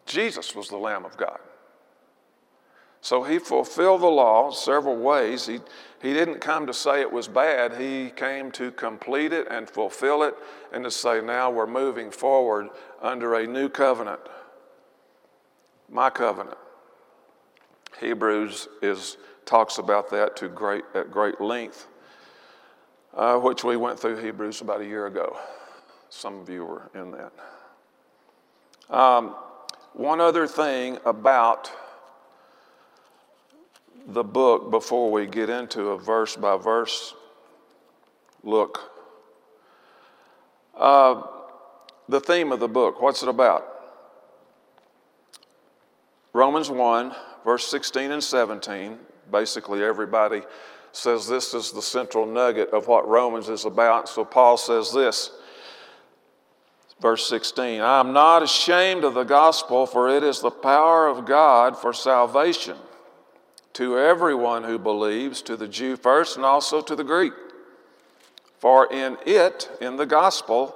[0.06, 1.38] Jesus was the lamb of God.
[3.00, 5.46] So he fulfilled the law several ways.
[5.46, 5.60] He,
[6.02, 10.22] he didn't come to say it was bad, he came to complete it and fulfill
[10.22, 10.34] it
[10.72, 12.68] and to say, now we're moving forward
[13.00, 14.20] under a new covenant.
[15.88, 16.58] My covenant.
[18.00, 21.86] Hebrews is, talks about that to great, at great length,
[23.14, 25.38] uh, which we went through Hebrews about a year ago.
[26.10, 27.32] Some of you were in that.
[28.94, 29.34] Um,
[29.94, 31.72] one other thing about
[34.08, 37.14] the book before we get into a verse by verse
[38.42, 38.90] look.
[40.74, 41.22] Uh,
[42.08, 43.66] the theme of the book, what's it about?
[46.32, 48.98] Romans 1, verse 16 and 17.
[49.30, 50.40] Basically, everybody
[50.92, 54.08] says this is the central nugget of what Romans is about.
[54.08, 55.32] So Paul says this,
[56.98, 61.26] verse 16 I am not ashamed of the gospel, for it is the power of
[61.26, 62.76] God for salvation
[63.74, 67.32] to everyone who believes, to the Jew first and also to the Greek.
[68.58, 70.74] For in it, in the gospel,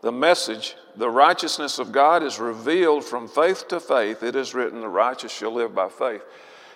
[0.00, 4.22] the message, the righteousness of God is revealed from faith to faith.
[4.22, 6.22] It is written, the righteous shall live by faith.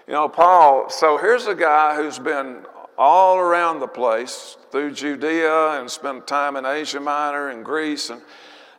[0.07, 2.67] You know, Paul, so here's a guy who's been
[2.99, 8.21] all around the place through Judea and spent time in Asia Minor and Greece, and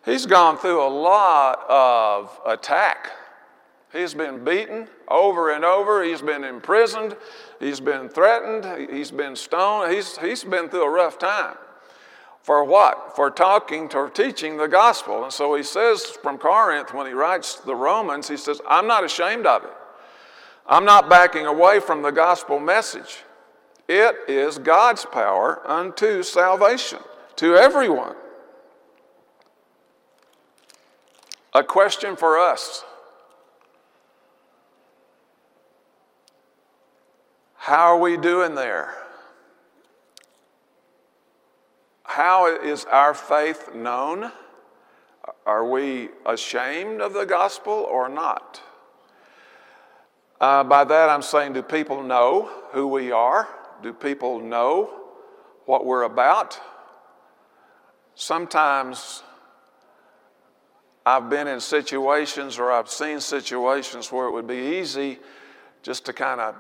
[0.06, 3.12] he's gone through a lot of attack
[3.94, 6.04] He's been beaten over and over.
[6.04, 7.16] He's been imprisoned.
[7.60, 8.89] He's been threatened.
[8.89, 9.94] He's been stoned.
[9.94, 11.56] He's, he's been through a rough time.
[12.41, 13.16] For what?
[13.16, 15.24] For talking, for teaching the gospel.
[15.24, 19.04] And so he says from Corinth, when he writes the Romans, he says, I'm not
[19.04, 19.74] ashamed of it.
[20.66, 23.20] I'm not backing away from the gospel message.
[23.88, 27.00] It is God's power unto salvation
[27.36, 28.16] to everyone.
[31.54, 32.84] A question for us
[37.64, 38.93] How are we doing there?
[42.03, 44.34] How is our faith known?
[45.45, 48.61] Are we ashamed of the gospel or not?
[50.41, 53.47] Uh, by that, I'm saying, do people know who we are?
[53.82, 54.99] Do people know
[55.66, 56.59] what we're about?
[58.14, 59.24] Sometimes
[61.05, 65.20] I've been in situations or I've seen situations where it would be easy
[65.82, 66.55] just to kind of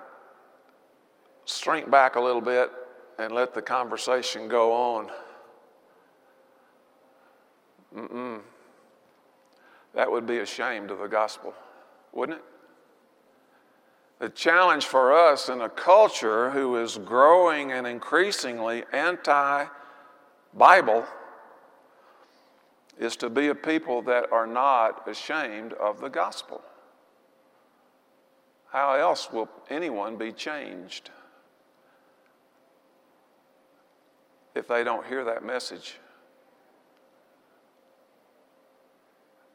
[1.45, 2.71] shrink back a little bit
[3.19, 5.11] and let the conversation go on.
[7.95, 8.41] Mm-mm.
[9.93, 11.53] That would be ashamed of the gospel,
[12.11, 12.45] wouldn't it?
[14.19, 19.65] The challenge for us in a culture who is growing and increasingly anti
[20.53, 21.05] Bible
[22.99, 26.61] is to be a people that are not ashamed of the gospel.
[28.69, 31.09] How else will anyone be changed
[34.55, 35.97] if they don't hear that message?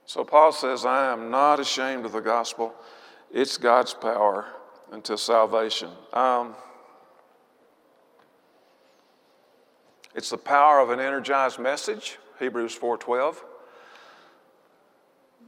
[0.08, 2.74] So Paul says, I am not ashamed of the gospel.
[3.30, 4.46] It's God's power
[4.90, 5.90] unto salvation.
[6.14, 6.54] Um,
[10.14, 13.44] it's the power of an energized message, Hebrews 4:12.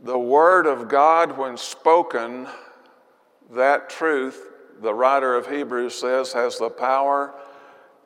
[0.02, 2.46] The word of God when spoken,
[3.50, 4.46] that truth,
[4.80, 7.34] the writer of Hebrews says, has the power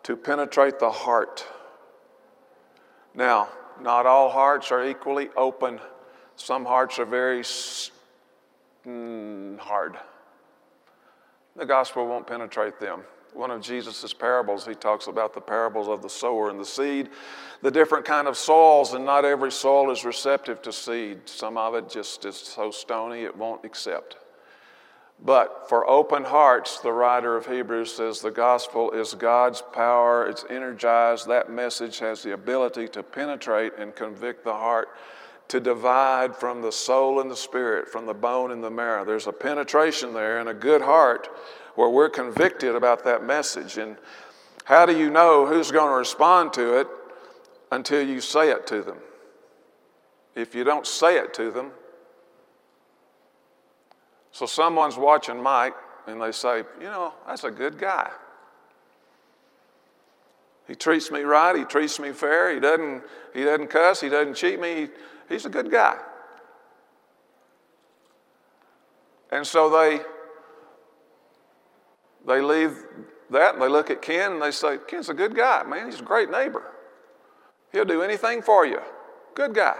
[0.04, 1.46] to penetrate the heart.
[3.14, 3.48] Now,
[3.80, 5.80] not all hearts are equally open
[6.36, 7.42] some hearts are very
[8.86, 9.96] mm, hard.
[11.56, 13.02] The gospel won't penetrate them.
[13.32, 17.10] One of Jesus' parables, he talks about the parables of the sower and the seed,
[17.62, 21.28] the different kind of soils, and not every soil is receptive to seed.
[21.28, 24.16] Some of it just is so stony it won't accept.
[25.22, 30.26] But for open hearts, the writer of Hebrews says the gospel is God's power.
[30.26, 31.28] It's energized.
[31.28, 34.88] That message has the ability to penetrate and convict the heart
[35.48, 39.04] to divide from the soul and the spirit, from the bone and the marrow.
[39.04, 41.28] There's a penetration there and a good heart
[41.74, 43.78] where we're convicted about that message.
[43.78, 43.96] And
[44.64, 46.88] how do you know who's going to respond to it
[47.72, 48.98] until you say it to them?
[50.34, 51.70] If you don't say it to them,
[54.34, 55.74] so someone's watching Mike
[56.08, 58.10] and they say, you know, that's a good guy.
[60.66, 61.54] He treats me right.
[61.56, 62.52] He treats me fair.
[62.52, 64.00] He doesn't, he doesn't cuss.
[64.00, 64.74] He doesn't cheat me.
[64.74, 64.88] He,
[65.28, 65.96] He's a good guy.
[69.30, 70.00] And so they
[72.26, 72.76] they leave
[73.30, 75.86] that and they look at Ken and they say, Ken's a good guy, man.
[75.86, 76.72] He's a great neighbor.
[77.72, 78.80] He'll do anything for you.
[79.36, 79.76] Good guy.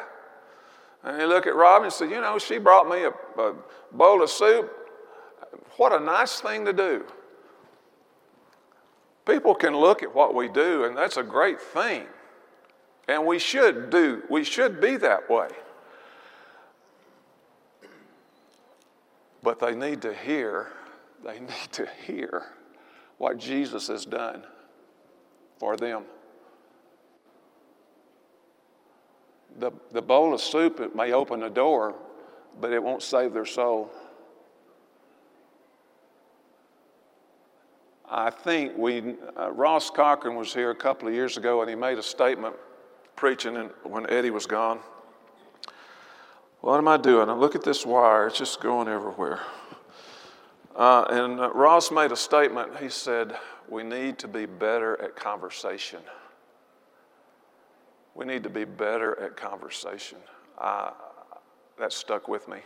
[1.04, 3.54] And they look at Robin and say, You know, she brought me a, a
[3.92, 4.72] bowl of soup.
[5.76, 7.04] What a nice thing to do.
[9.26, 12.04] People can look at what we do, and that's a great thing.
[13.08, 15.48] And we should do, we should be that way.
[19.42, 20.72] But they need to hear,
[21.22, 22.44] they need to hear
[23.18, 24.44] what Jesus has done
[25.58, 26.04] for them.
[29.58, 31.94] The, the bowl of soup, it may open the door,
[32.60, 33.90] but it won't save their soul.
[38.08, 41.74] I think we, uh, Ross Cochran was here a couple of years ago and he
[41.74, 42.54] made a statement
[43.16, 44.78] preaching when Eddie was gone.
[46.60, 47.28] What am I doing?
[47.28, 49.40] I look at this wire, it's just going everywhere.
[50.74, 52.76] Uh, and uh, Ross made a statement.
[52.78, 53.36] He said,
[53.68, 56.00] We need to be better at conversation.
[58.14, 60.18] We need to be better at conversation.
[60.58, 60.90] Uh,
[61.78, 62.58] that stuck with me.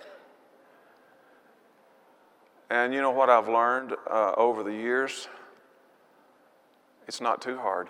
[2.70, 5.28] And you know what I've learned uh, over the years?
[7.06, 7.88] It's not too hard.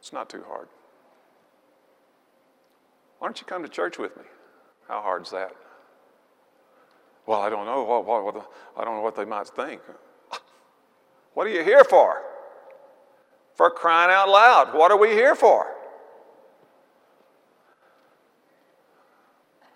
[0.00, 0.68] It's not too hard.
[3.18, 4.24] Why don't you come to church with me?
[4.88, 5.52] How hard's that?
[7.26, 7.82] Well, I don't know.
[7.84, 9.80] What, I don't know what they might think.
[11.34, 12.22] What are you here for?
[13.60, 15.66] For crying out loud, what are we here for?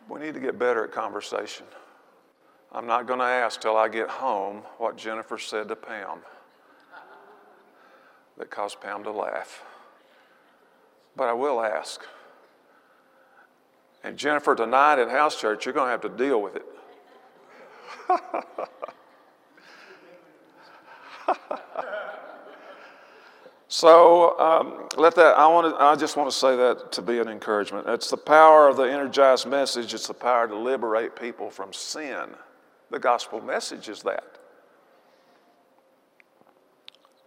[0.08, 1.66] We need to get better at conversation.
[2.72, 6.20] I'm not going to ask till I get home what Jennifer said to Pam.
[8.38, 9.62] that caused Pam to laugh.
[11.14, 12.00] But I will ask.
[14.02, 16.64] And Jennifer, tonight at house church, you're going to have to deal with it.
[23.74, 25.36] so um, let that.
[25.36, 25.74] I want.
[25.80, 27.88] I just want to say that to be an encouragement.
[27.88, 29.94] It's the power of the energized message.
[29.94, 32.28] It's the power to liberate people from sin.
[32.92, 34.38] The gospel message is that.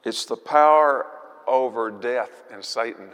[0.05, 1.07] It's the power
[1.47, 3.09] over death and Satan.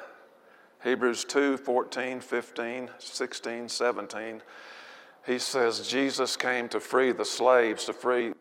[0.83, 4.41] Hebrews 2 14, 15, 16, 17.
[5.25, 8.33] He says, Jesus came to free the slaves, to free.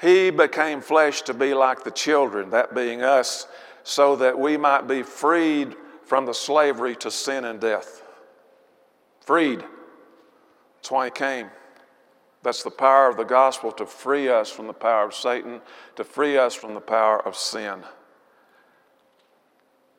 [0.00, 3.48] He became flesh to be like the children, that being us,
[3.84, 5.74] so that we might be freed
[6.04, 8.02] from the slavery to sin and death.
[9.20, 9.64] Freed.
[10.76, 11.48] That's why he came.
[12.42, 15.60] That's the power of the gospel to free us from the power of Satan,
[15.96, 17.84] to free us from the power of sin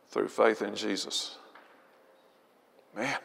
[0.10, 1.38] through faith in Jesus.
[2.96, 3.18] Man.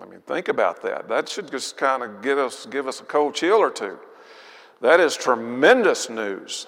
[0.00, 1.08] I mean, think about that.
[1.08, 3.98] That should just kind of give us, give us a cold chill or two.
[4.82, 6.66] That is tremendous news.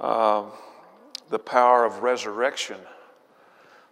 [0.00, 0.44] Uh,
[1.30, 2.78] the power of resurrection.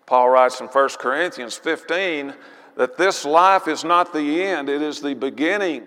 [0.07, 2.33] Paul writes in 1 Corinthians 15
[2.77, 5.83] that this life is not the end, it is the beginning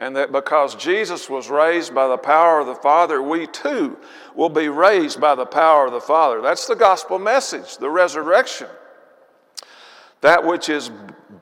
[0.00, 3.96] and that because Jesus was raised by the power of the Father, we too
[4.34, 6.40] will be raised by the power of the Father.
[6.40, 8.68] That's the gospel message, the resurrection.
[10.20, 10.90] That which is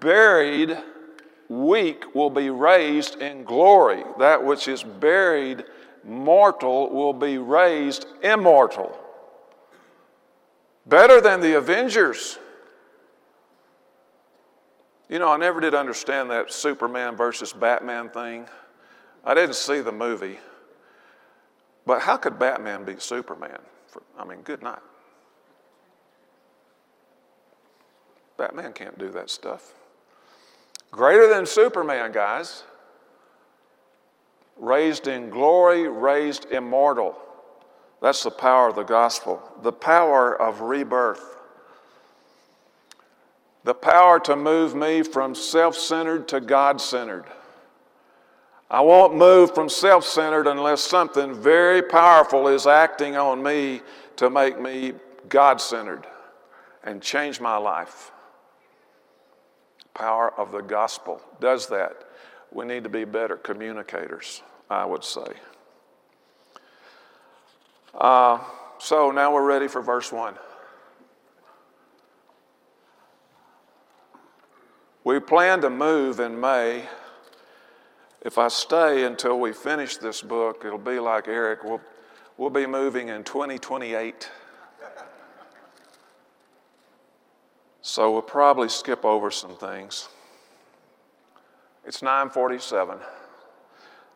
[0.01, 0.77] buried
[1.49, 4.05] weak will be raised in glory.
[4.19, 5.65] That which is buried
[6.05, 8.99] mortal will be raised immortal.
[10.87, 12.39] Better than the Avengers.
[15.09, 18.47] You know, I never did understand that Superman versus Batman thing.
[19.25, 20.39] I didn't see the movie.
[21.87, 23.59] But how could Batman beat Superman?
[23.87, 24.81] For, I mean, good night.
[28.37, 29.75] Batman can't do that stuff.
[30.91, 32.65] Greater than Superman, guys.
[34.57, 37.17] Raised in glory, raised immortal.
[38.01, 41.33] That's the power of the gospel, the power of rebirth
[43.65, 47.25] the power to move me from self centered to God centered.
[48.71, 53.83] I won't move from self centered unless something very powerful is acting on me
[54.17, 54.95] to make me
[55.29, 56.07] God centered
[56.83, 58.11] and change my life.
[59.95, 62.05] Power of the gospel does that.
[62.53, 65.27] We need to be better communicators, I would say.
[67.95, 68.39] Uh,
[68.79, 70.35] so now we're ready for verse 1.
[75.05, 76.85] We plan to move in May.
[78.21, 81.65] If I stay until we finish this book, it'll be like Eric.
[81.65, 81.81] We'll,
[82.37, 84.31] we'll be moving in 2028.
[87.81, 90.09] So we'll probably skip over some things.
[91.85, 92.99] It's 947.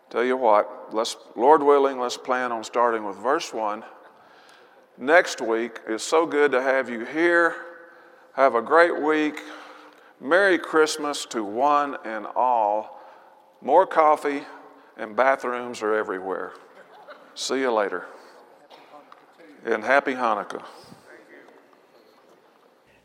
[0.09, 3.83] Tell you what, let's, Lord willing, let's plan on starting with verse 1.
[4.99, 7.57] Next week, it's so good to have you here.
[8.35, 9.41] Have a great week.
[10.21, 13.01] Merry Christmas to one and all.
[13.61, 14.43] More coffee
[14.97, 16.53] and bathrooms are everywhere.
[17.35, 18.07] See you later.
[19.65, 20.65] And happy Hanukkah.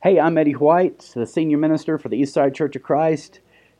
[0.03, 3.39] Hey, I'm Eddie White, the senior minister for the Eastside Church of Christ.